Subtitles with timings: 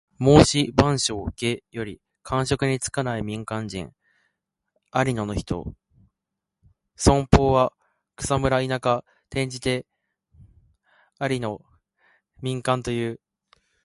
[0.17, 2.01] 『孟子』「万章・下」より。
[2.23, 3.93] 官職に就かない民間人。
[4.91, 5.75] 在野の人。
[6.97, 7.71] 「草莽」は
[8.15, 9.05] 草むら・田舎。
[9.29, 9.85] 転じて
[11.19, 11.63] 在野・
[12.41, 13.19] 民間をいう。